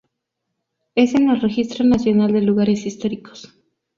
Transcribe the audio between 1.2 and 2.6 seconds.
el Registro Nacional de